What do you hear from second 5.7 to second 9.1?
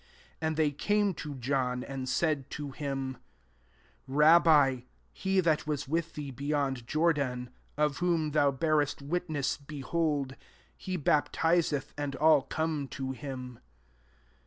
with thee bejond Jor<kin, if whom thou bearest